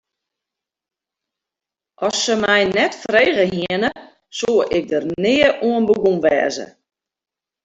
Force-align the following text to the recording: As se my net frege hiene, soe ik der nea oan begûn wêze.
As 2.07 2.17
se 2.23 2.35
my 2.45 2.63
net 2.77 2.93
frege 3.03 3.45
hiene, 3.53 3.89
soe 4.37 4.61
ik 4.77 4.83
der 4.91 5.03
nea 5.23 5.49
oan 5.67 5.83
begûn 5.87 6.15
wêze. 6.23 6.65